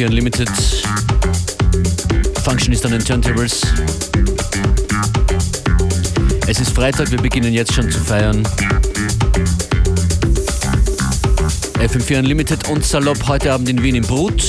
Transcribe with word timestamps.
FM4 0.00 0.06
Unlimited. 0.06 0.48
Functionist 2.42 2.86
an 2.86 2.92
den 2.92 3.04
Turntables. 3.04 3.60
Es 6.46 6.58
ist 6.58 6.74
Freitag, 6.74 7.10
wir 7.10 7.20
beginnen 7.20 7.52
jetzt 7.52 7.74
schon 7.74 7.90
zu 7.90 8.00
feiern. 8.00 8.42
FM4 11.78 12.20
Unlimited 12.20 12.66
und 12.70 12.82
Salopp 12.82 13.28
heute 13.28 13.52
Abend 13.52 13.68
in 13.68 13.82
Wien 13.82 13.96
im 13.96 14.04
Brut. 14.04 14.42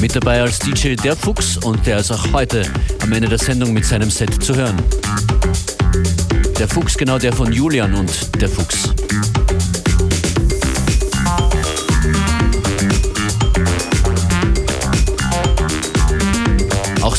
Mit 0.00 0.14
dabei 0.14 0.42
als 0.42 0.60
DJ 0.60 0.94
der 0.94 1.16
Fuchs 1.16 1.56
und 1.56 1.84
der 1.84 1.98
ist 1.98 2.12
auch 2.12 2.32
heute 2.32 2.62
am 3.02 3.10
Ende 3.12 3.28
der 3.28 3.38
Sendung 3.38 3.72
mit 3.72 3.84
seinem 3.84 4.10
Set 4.10 4.40
zu 4.40 4.54
hören. 4.54 4.76
Der 6.60 6.68
Fuchs, 6.68 6.96
genau 6.96 7.18
der 7.18 7.32
von 7.32 7.52
Julian 7.52 7.94
und 7.94 8.40
der 8.40 8.48
Fuchs. 8.48 8.89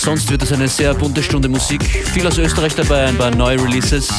Sonst 0.01 0.31
wird 0.31 0.41
es 0.41 0.51
eine 0.51 0.67
sehr 0.67 0.93
bunte 0.93 1.21
Stunde 1.21 1.47
Musik. 1.47 1.83
Viel 1.83 2.25
aus 2.25 2.37
Österreich 2.37 2.73
dabei, 2.75 3.05
ein 3.05 3.17
paar 3.17 3.29
neue 3.31 3.61
Releases. 3.61 4.09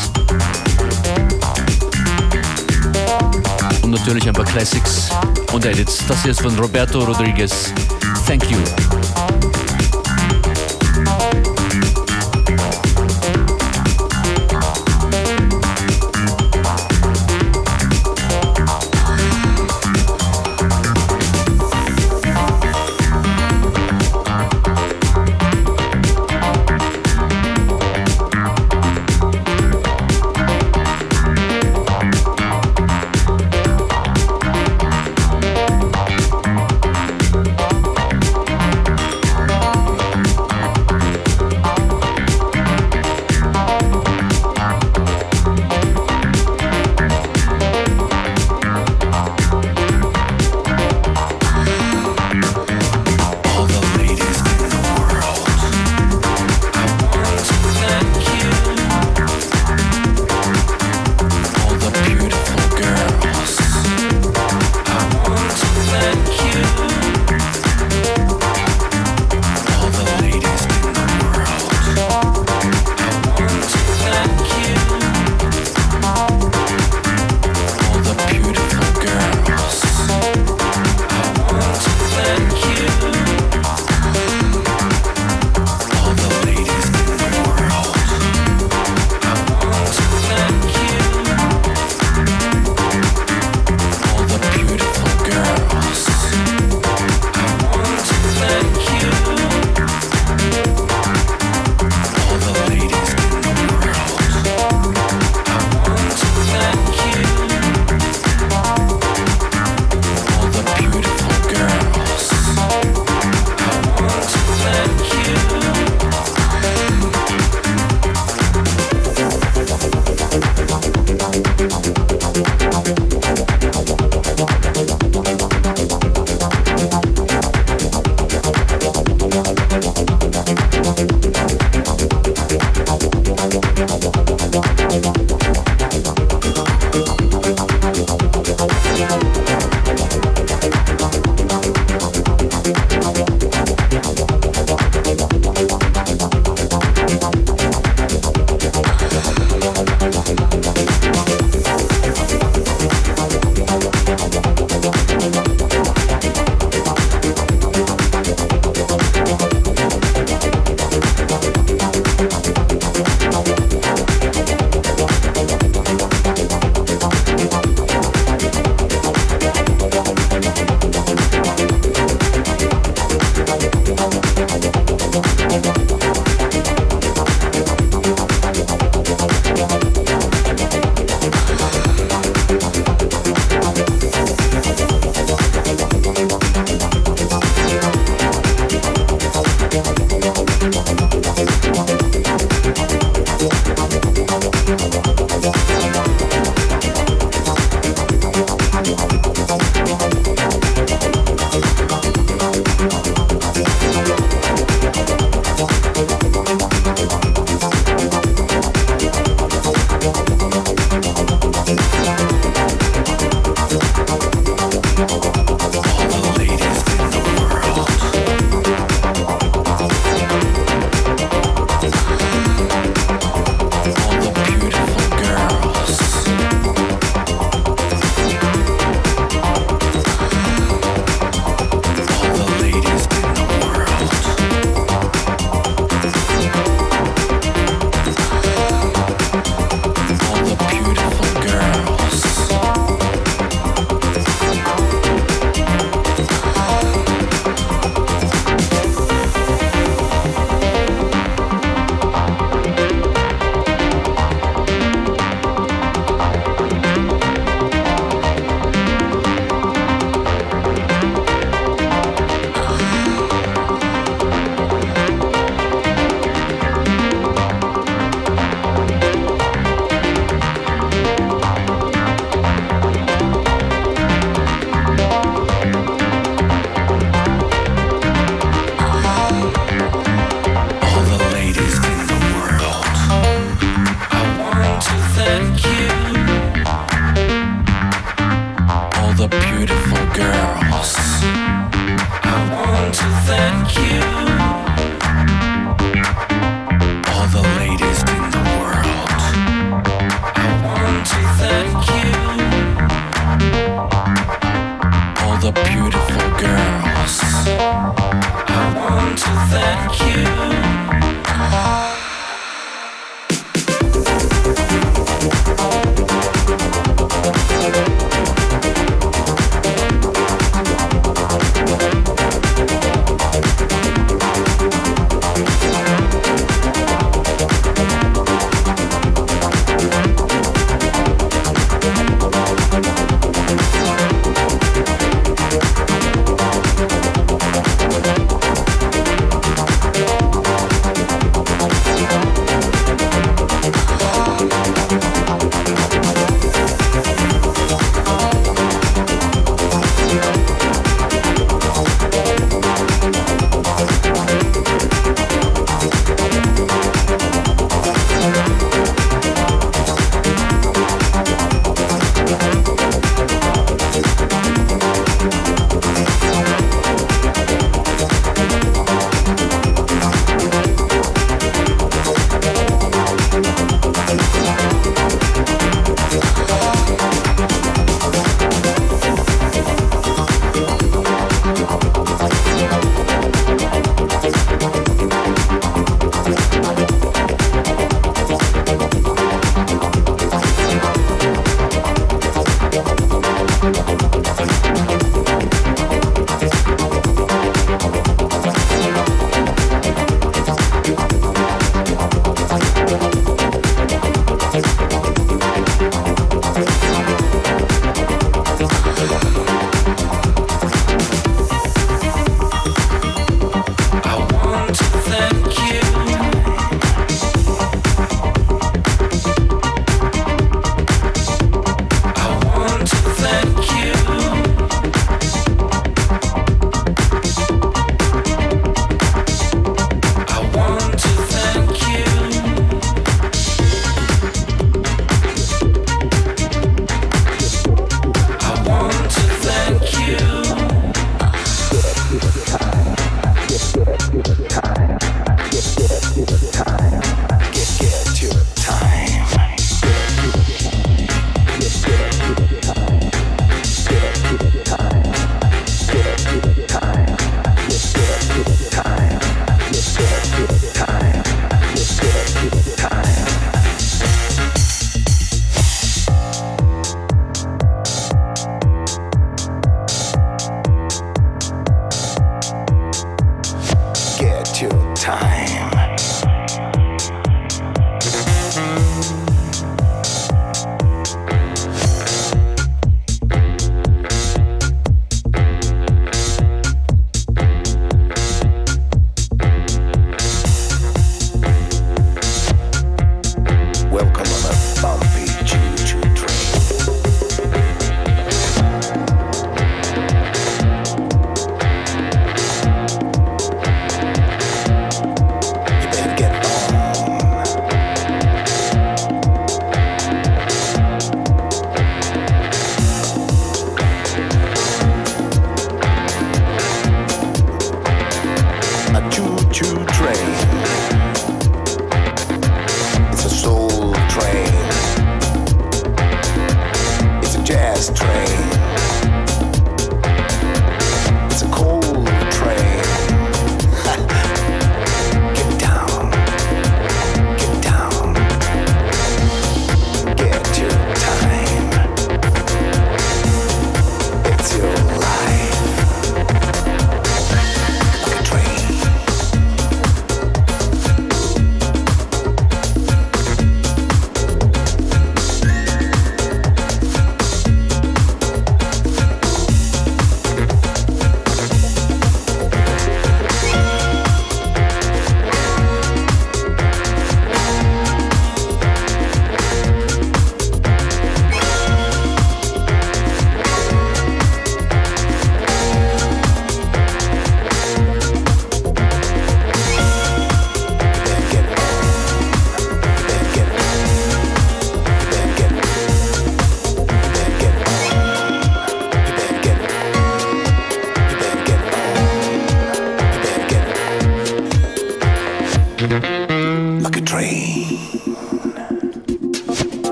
Und 3.83 3.91
natürlich 3.91 4.27
ein 4.29 4.35
paar 4.35 4.45
Classics 4.45 5.11
und 5.53 5.65
Edits. 5.67 5.99
Das 6.07 6.23
hier 6.23 6.31
ist 6.31 6.41
von 6.41 6.57
Roberto 6.59 7.01
Rodriguez. 7.01 7.73
Thank 8.27 8.49
you. 8.51 8.59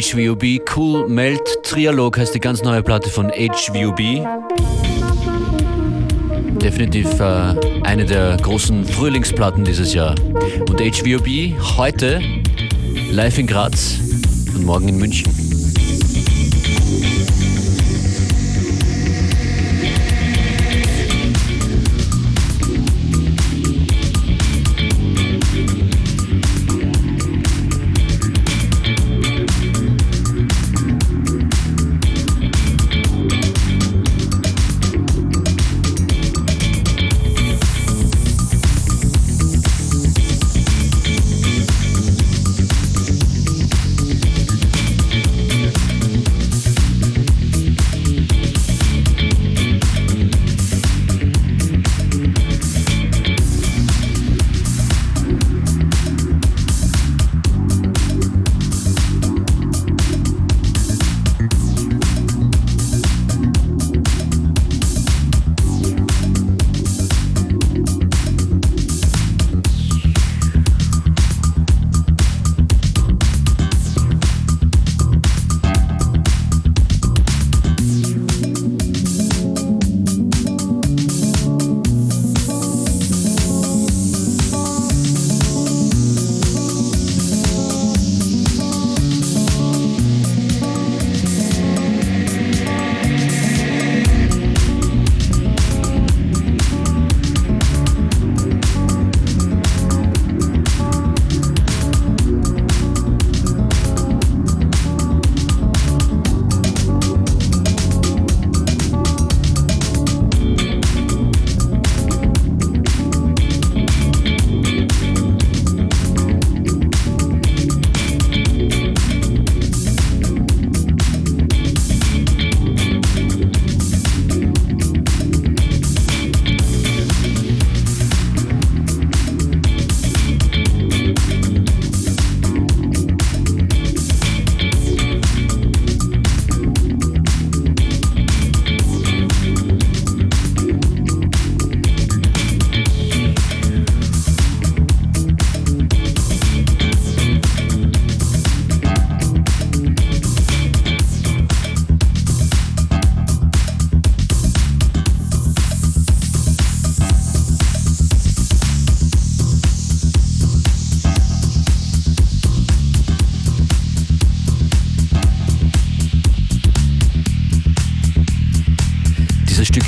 HVOB. 0.00 0.60
Cool 0.74 1.08
Melt 1.08 1.62
Trialog 1.62 2.16
heißt 2.16 2.34
die 2.34 2.40
ganz 2.40 2.62
neue 2.62 2.82
Platte 2.82 3.10
von 3.10 3.30
HVOB. 3.30 3.98
Definitiv 6.58 7.20
äh, 7.20 7.54
eine 7.82 8.06
der 8.06 8.38
großen 8.38 8.84
Frühlingsplatten 8.84 9.64
dieses 9.64 9.92
Jahr. 9.92 10.14
Und 10.68 10.80
HVOB 10.80 11.54
heute 11.76 12.20
live 13.10 13.38
in 13.38 13.46
Graz 13.46 13.98
und 14.54 14.64
morgen 14.64 14.88
in 14.88 14.96
München. 14.96 15.39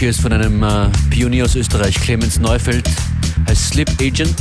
Hier 0.03 0.11
ist 0.11 0.21
von 0.21 0.33
einem 0.33 0.65
äh, 0.65 0.88
Pionier 1.11 1.45
aus 1.45 1.55
Österreich, 1.55 1.95
Clemens 1.95 2.41
Neufeld, 2.41 2.91
heißt 3.47 3.69
Slip 3.69 3.88
Agent. 4.01 4.35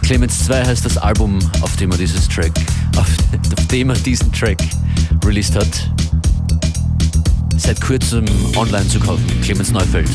Clemens 0.00 0.46
2 0.46 0.64
heißt 0.64 0.86
das 0.86 0.96
Album, 0.96 1.38
auf 1.60 1.76
dem 1.76 1.90
er 1.90 1.98
dieses 1.98 2.26
Track, 2.26 2.50
auf, 2.96 3.06
auf 3.58 3.66
dem 3.66 3.90
er 3.90 3.96
diesen 3.96 4.32
Track 4.32 4.56
released 5.22 5.54
hat. 5.54 5.90
Seit 7.58 7.78
kurzem 7.78 8.24
online 8.56 8.88
zu 8.88 8.98
kaufen, 8.98 9.26
Clemens 9.42 9.70
Neufeld. 9.70 10.08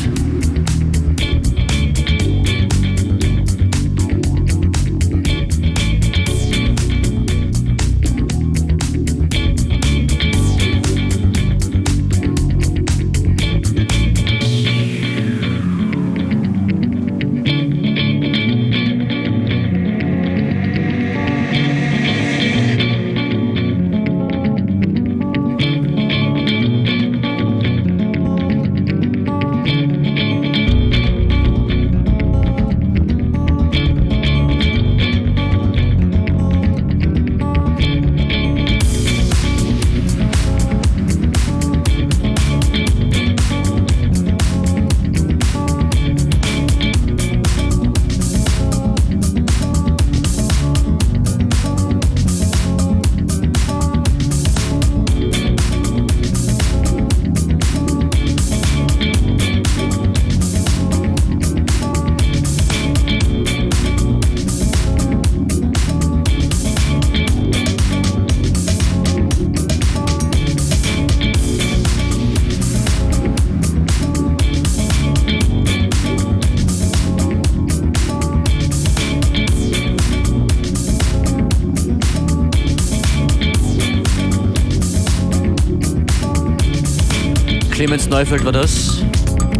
Neufeld 88.10 88.44
war 88.44 88.50
das. 88.50 89.04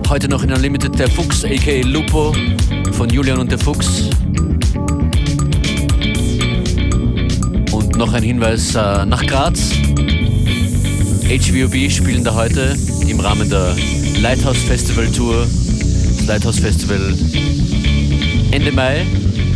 Heute 0.09 0.29
noch 0.29 0.43
in 0.43 0.53
Unlimited 0.53 0.99
der 0.99 1.09
Fuchs, 1.09 1.45
aka 1.45 1.83
Lupo 1.85 2.35
von 2.91 3.09
Julian 3.09 3.39
und 3.39 3.49
der 3.49 3.61
Fuchs. 3.61 4.11
Und 7.71 7.97
noch 7.97 8.13
ein 8.13 8.25
Hinweis 8.25 8.75
äh, 8.75 9.07
nach 9.07 9.25
Graz. 9.25 9.71
HVOB 11.29 11.93
spielen 11.93 12.25
da 12.25 12.35
heute 12.35 12.77
im 13.07 13.21
Rahmen 13.21 13.49
der 13.49 13.77
Lighthouse 14.21 14.59
Festival 14.59 15.07
Tour. 15.07 15.47
Lighthouse 16.27 16.59
Festival 16.59 17.15
Ende 18.51 18.73
Mai 18.73 19.07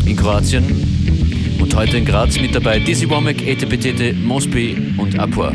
in 0.07 0.15
Kroatien. 0.15 1.59
Und 1.61 1.75
heute 1.75 1.97
in 1.97 2.05
Graz 2.05 2.39
mit 2.39 2.55
dabei 2.55 2.79
Dizzy 2.79 3.11
Womack, 3.11 3.45
Etepetete, 3.45 4.13
Mosby 4.13 4.95
und 4.99 5.19
Aqua. 5.19 5.53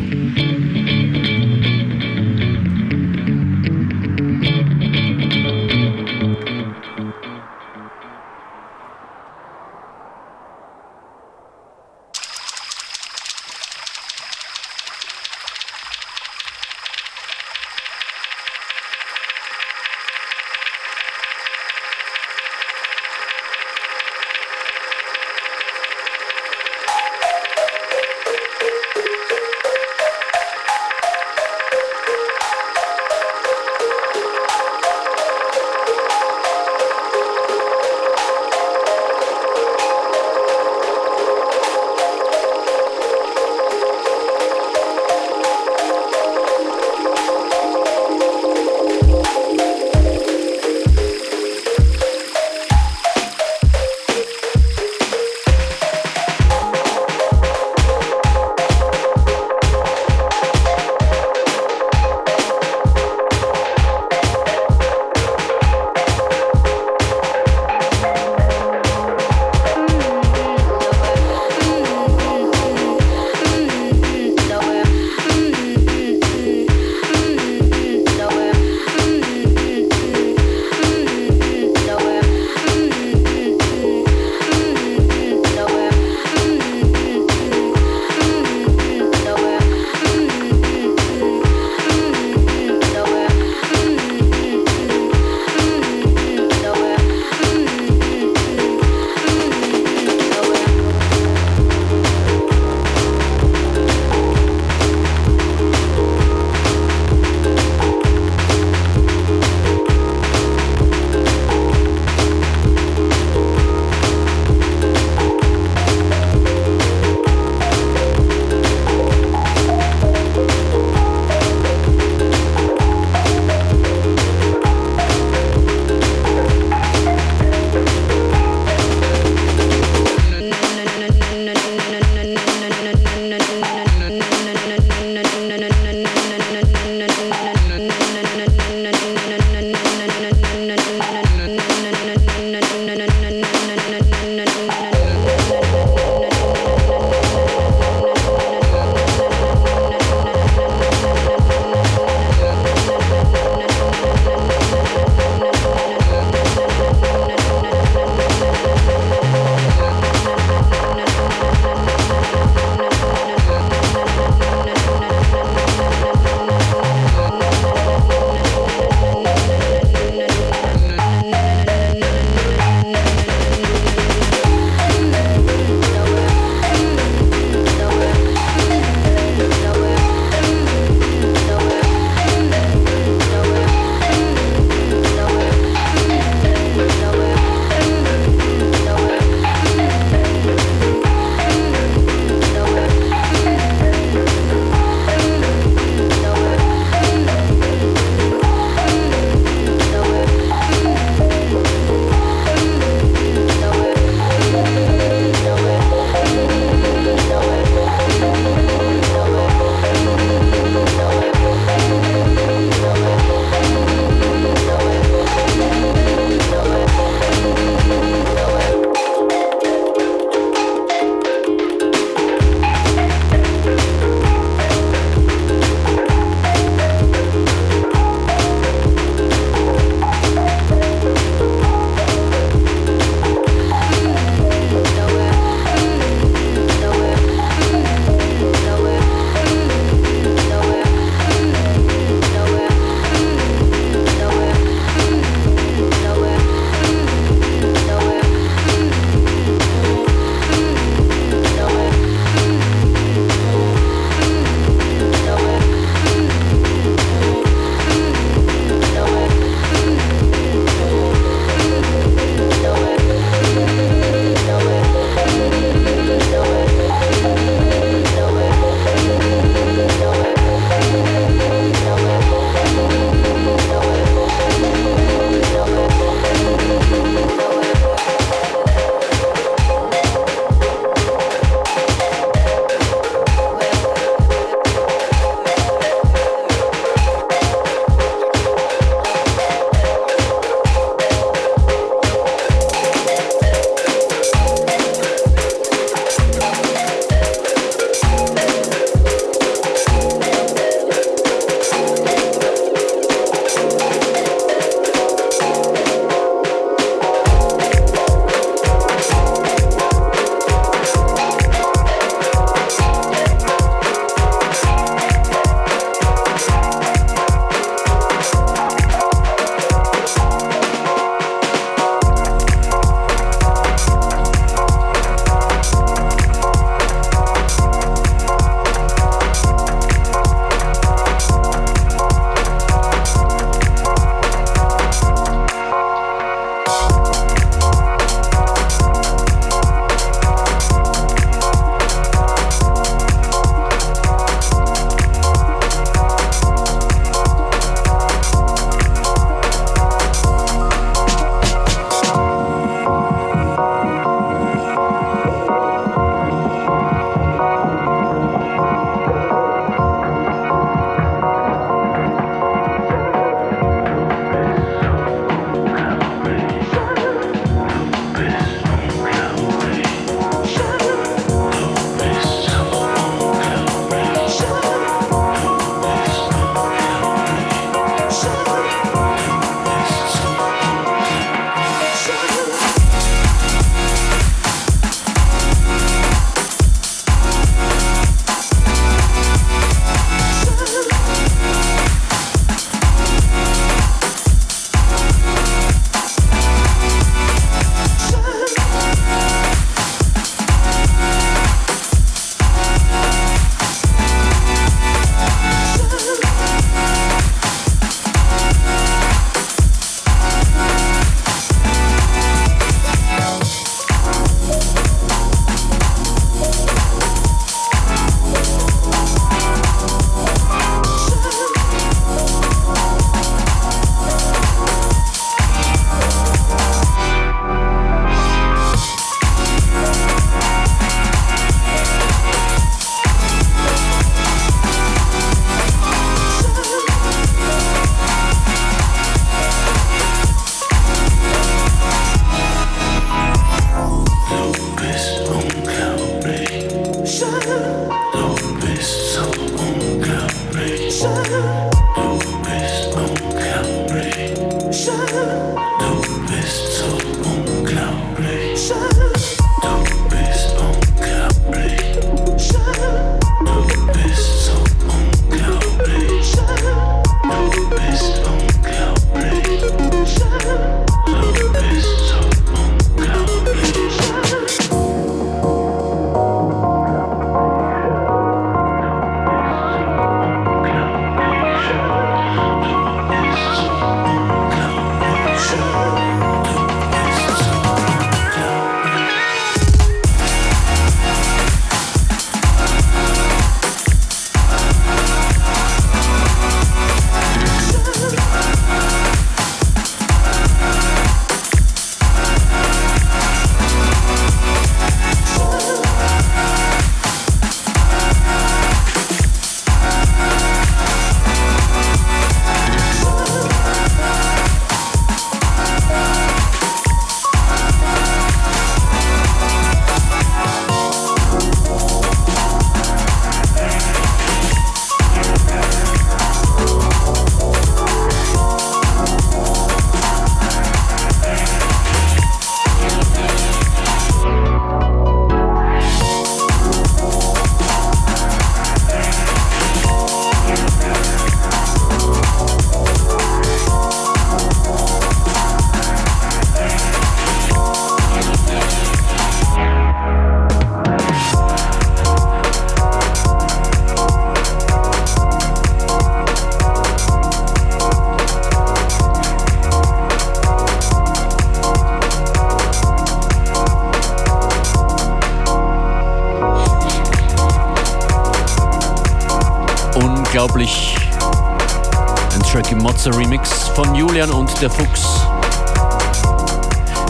Der 574.61 574.69
Fuchs. 574.69 575.25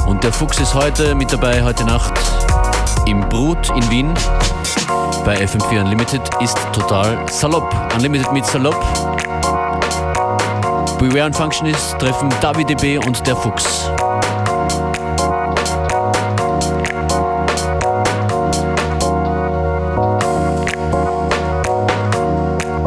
Und 0.05 0.23
der 0.23 0.31
Fuchs 0.31 0.59
ist 0.59 0.75
heute 0.75 1.15
mit 1.15 1.33
dabei, 1.33 1.63
heute 1.63 1.83
Nacht 1.83 2.13
im 3.07 3.21
Brut 3.21 3.69
in 3.69 3.89
Wien. 3.89 4.13
Bei 5.25 5.35
FM4 5.35 5.81
Unlimited 5.81 6.21
ist 6.41 6.57
total 6.73 7.17
salopp. 7.29 7.73
Unlimited 7.95 8.31
mit 8.33 8.45
salopp. 8.45 8.79
Beware 10.99 11.25
und 11.25 11.35
Functionist 11.35 11.97
treffen 11.97 12.29
David 12.39 12.69
DB 12.69 12.99
und 12.99 13.25
der 13.25 13.35
Fuchs. 13.35 13.89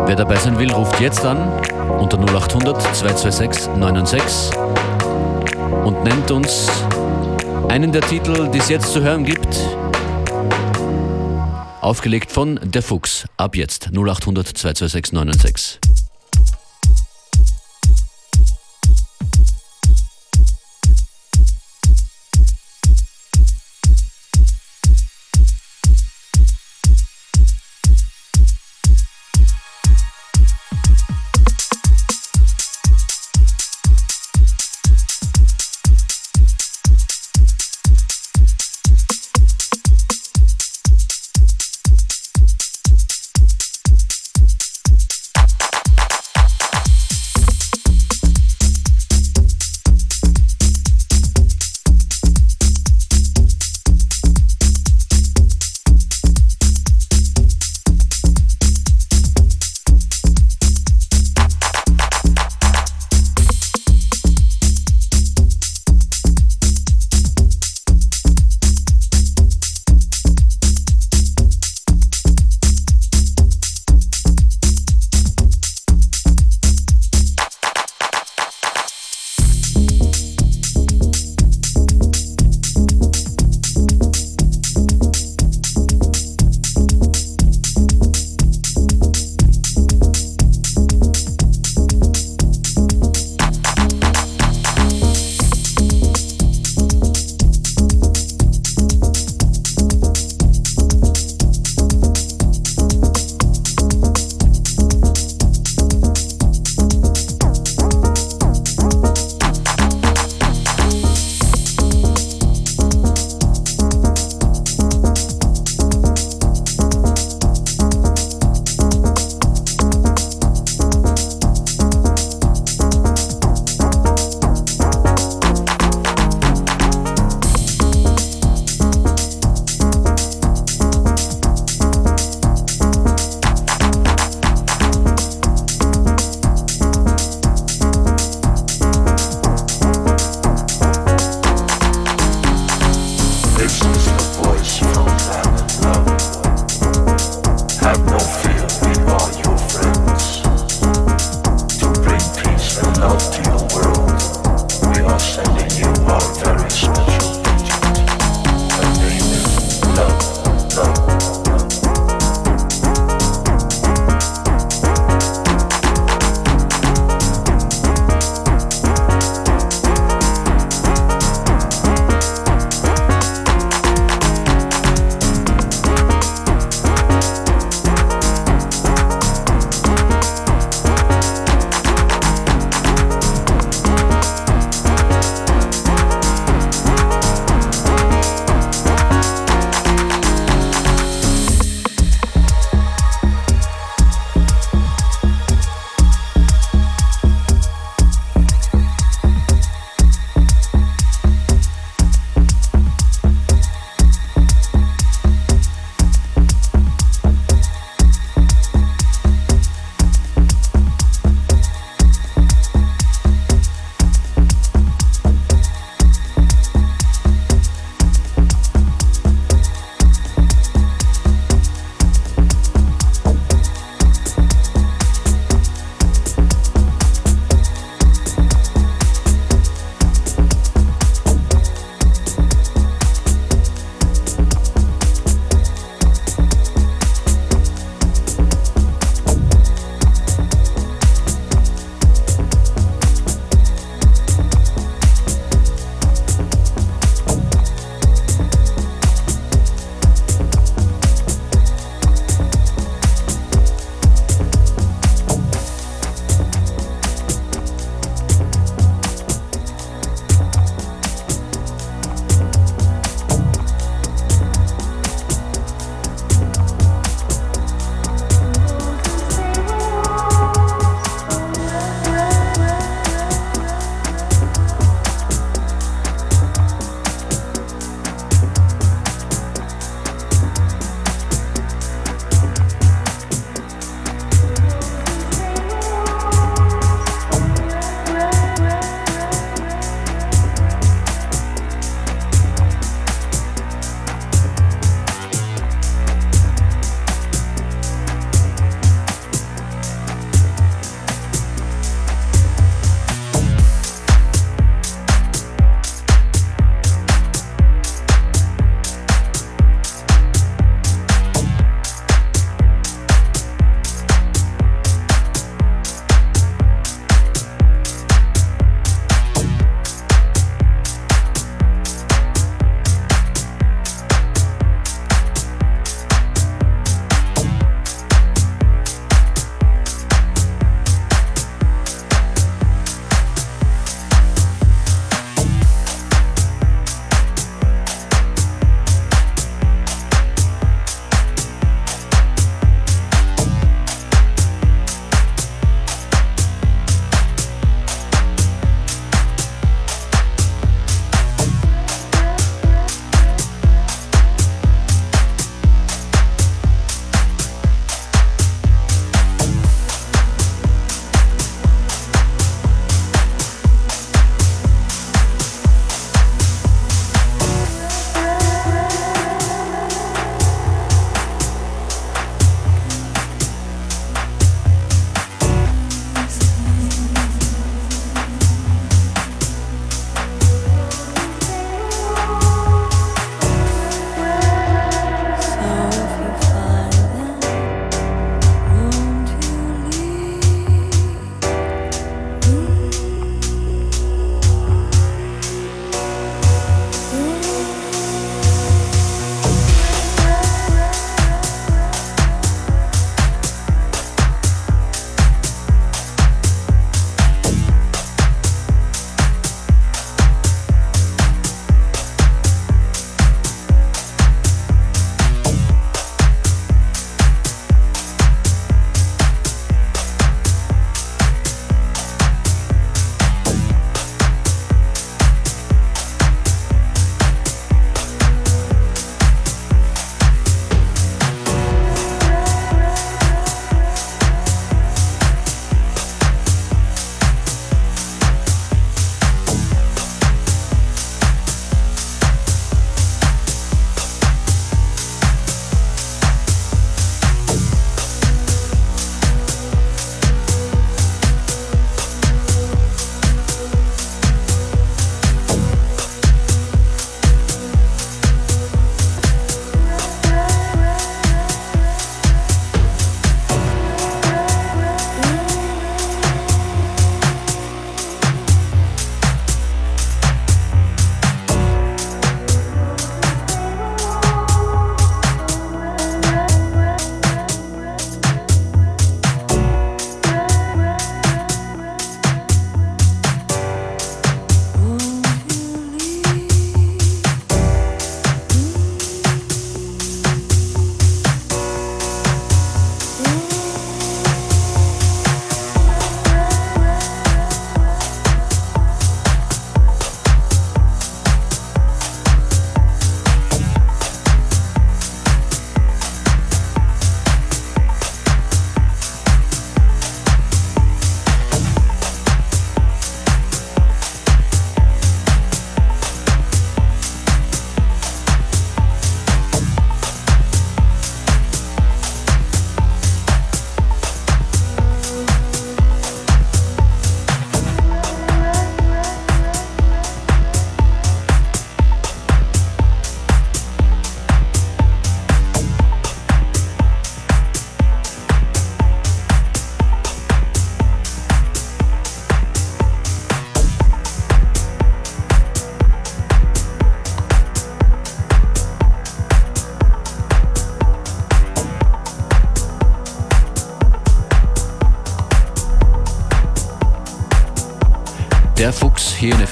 Wer 0.06 0.16
dabei 0.16 0.36
sein 0.36 0.56
will, 0.58 0.72
ruft 0.72 1.00
jetzt 1.00 1.24
an 1.24 1.52
unter 2.02 2.18
0800 2.18 2.82
226 2.96 3.76
996 3.76 4.58
und 5.84 6.02
nennt 6.02 6.30
uns 6.32 6.68
einen 7.68 7.92
der 7.92 8.02
Titel, 8.02 8.50
die 8.50 8.58
es 8.58 8.68
jetzt 8.68 8.92
zu 8.92 9.02
hören 9.02 9.24
gibt. 9.24 9.46
Aufgelegt 11.80 12.32
von 12.32 12.58
Der 12.62 12.82
Fuchs. 12.82 13.26
Ab 13.36 13.54
jetzt 13.54 13.90
0800 13.92 14.48
226 14.48 15.12
996. 15.12 15.91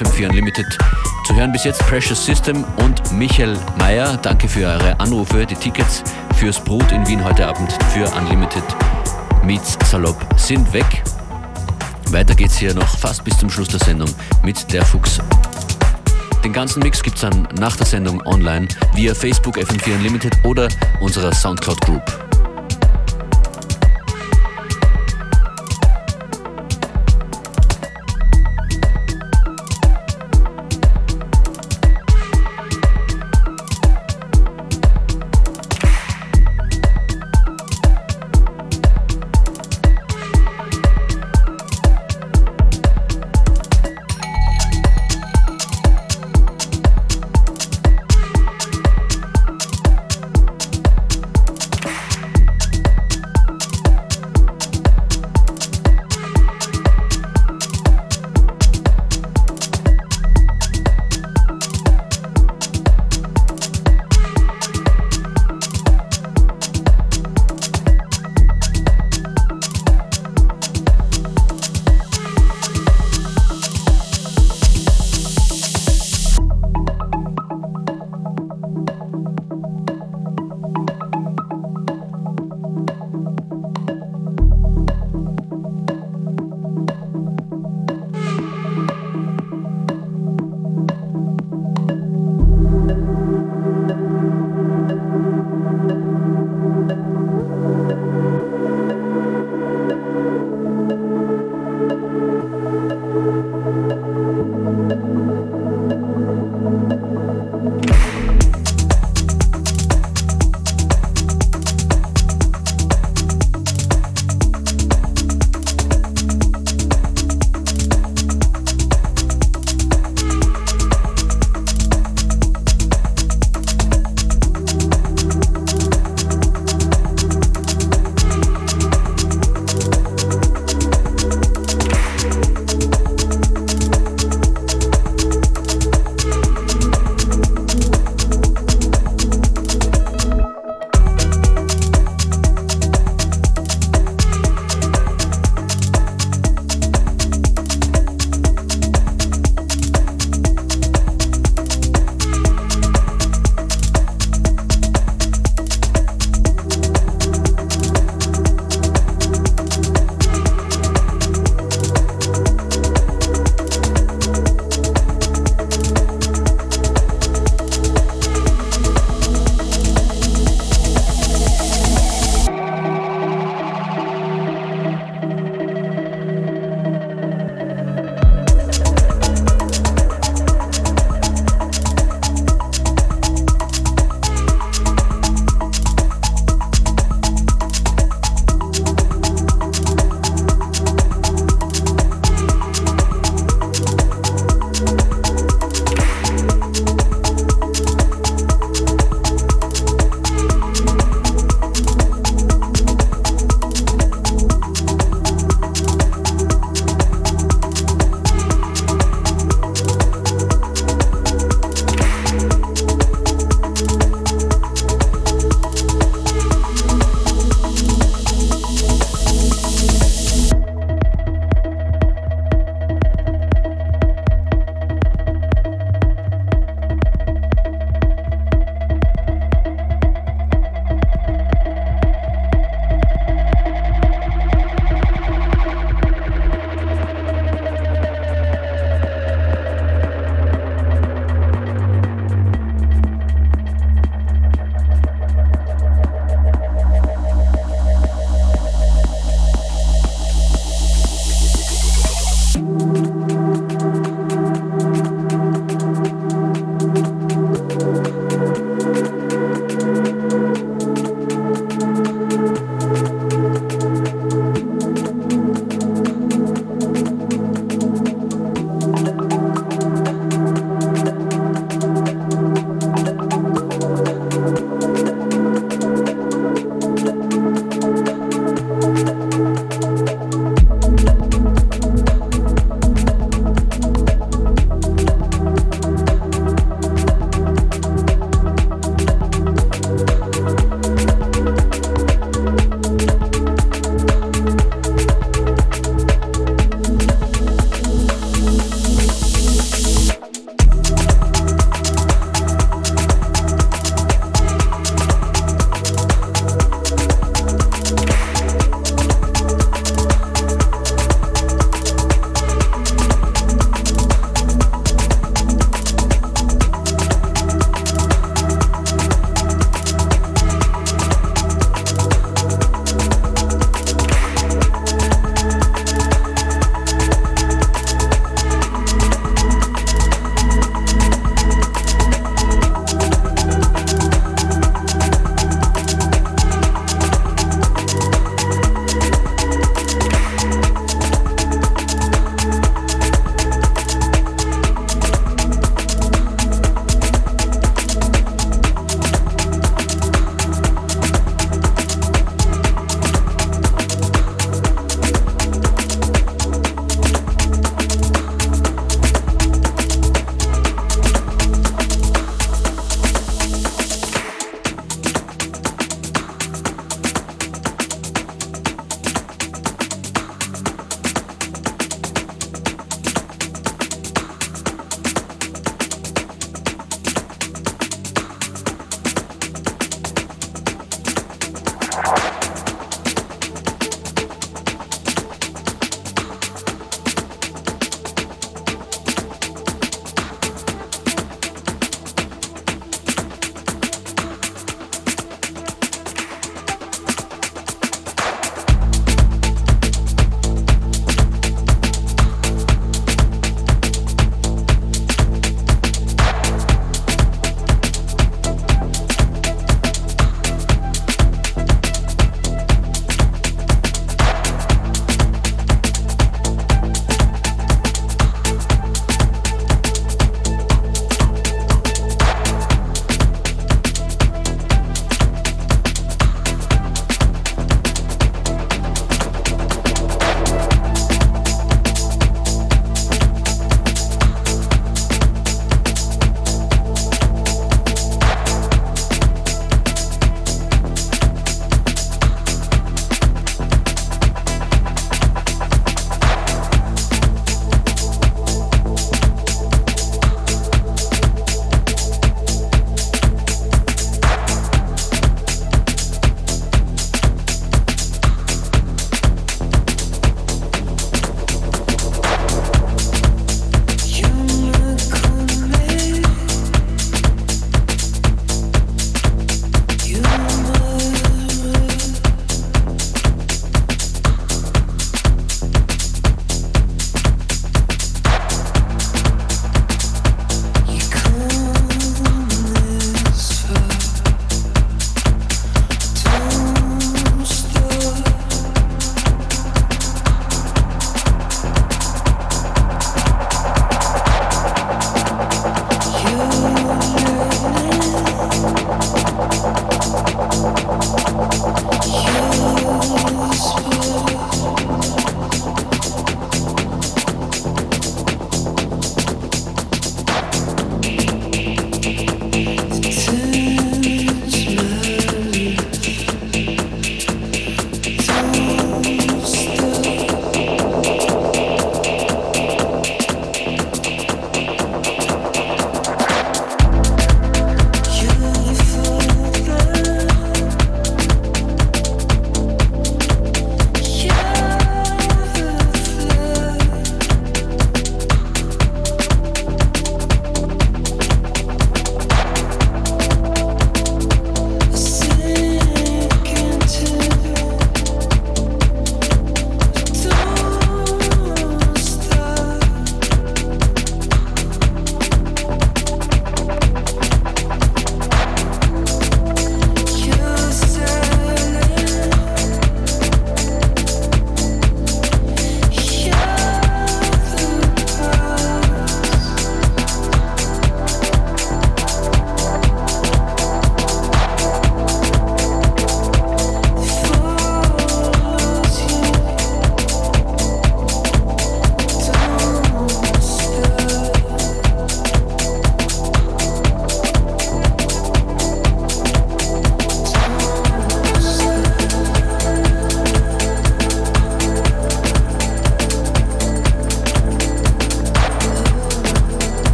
FM4 0.00 0.30
Unlimited. 0.30 0.78
Zu 1.26 1.34
hören 1.34 1.52
bis 1.52 1.64
jetzt 1.64 1.80
Precious 1.86 2.24
System 2.24 2.64
und 2.78 3.12
Michael 3.12 3.58
Mayer. 3.78 4.16
Danke 4.22 4.48
für 4.48 4.66
eure 4.66 4.98
Anrufe. 4.98 5.44
Die 5.44 5.54
Tickets 5.54 6.02
fürs 6.36 6.58
Brut 6.58 6.90
in 6.90 7.06
Wien 7.06 7.22
heute 7.22 7.46
Abend 7.46 7.70
für 7.92 8.08
Unlimited 8.16 8.64
Meets 9.44 9.76
Salopp 9.84 10.16
sind 10.36 10.72
weg. 10.72 11.02
Weiter 12.10 12.34
geht's 12.34 12.56
hier 12.56 12.72
noch 12.72 12.96
fast 12.96 13.24
bis 13.24 13.36
zum 13.38 13.50
Schluss 13.50 13.68
der 13.68 13.80
Sendung 13.80 14.08
mit 14.42 14.72
Der 14.72 14.84
Fuchs. 14.84 15.20
Den 16.44 16.54
ganzen 16.54 16.82
Mix 16.82 17.02
gibt's 17.02 17.20
dann 17.20 17.46
nach 17.58 17.76
der 17.76 17.86
Sendung 17.86 18.26
online 18.26 18.68
via 18.94 19.14
Facebook 19.14 19.58
FM4 19.58 19.96
Unlimited 19.96 20.32
oder 20.44 20.68
unserer 21.00 21.34
Soundcloud 21.34 21.80
Group. 21.82 22.19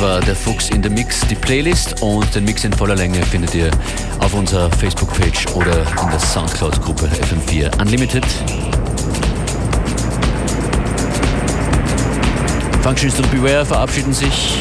War 0.00 0.20
der 0.20 0.36
Fuchs 0.36 0.70
in 0.70 0.82
der 0.82 0.90
Mix, 0.90 1.20
die 1.28 1.34
Playlist 1.34 2.02
und 2.02 2.34
den 2.34 2.44
Mix 2.44 2.62
in 2.64 2.72
voller 2.72 2.94
Länge 2.94 3.22
findet 3.22 3.54
ihr 3.54 3.70
auf 4.20 4.34
unserer 4.34 4.70
Facebook-Page 4.70 5.46
oder 5.54 5.72
in 6.02 6.10
der 6.10 6.20
Soundcloud-Gruppe 6.20 7.06
FM4 7.06 7.80
Unlimited. 7.80 8.24
Functions 12.82 13.18
und 13.18 13.30
Beware 13.30 13.66
verabschieden 13.66 14.12
sich. 14.12 14.58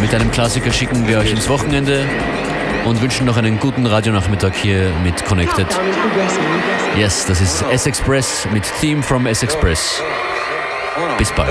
Mit 0.00 0.14
einem 0.14 0.30
Klassiker 0.30 0.72
schicken 0.72 1.06
wir 1.06 1.18
euch 1.18 1.30
ins 1.30 1.48
Wochenende 1.48 2.04
und 2.84 3.00
wünschen 3.00 3.26
noch 3.26 3.36
einen 3.36 3.60
guten 3.60 3.86
Radionachmittag 3.86 4.54
hier 4.54 4.90
mit 5.02 5.24
Connected. 5.24 5.66
Yes, 6.96 7.26
das 7.26 7.40
ist 7.40 7.64
S-Express 7.70 8.46
mit 8.52 8.64
Theme 8.80 9.02
from 9.02 9.26
S-Express. 9.26 10.02
Bis 11.18 11.32
bald. 11.32 11.50